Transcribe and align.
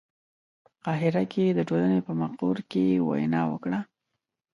په 0.63 0.69
قاهره 0.85 1.23
کې 1.33 1.45
د 1.57 1.59
ټولنې 1.69 1.99
په 2.07 2.11
مقر 2.21 2.55
کې 2.71 2.85
وینا 3.07 3.41
وکړي. 3.51 3.79